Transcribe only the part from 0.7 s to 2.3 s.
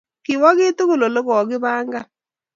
tugul olegogipangan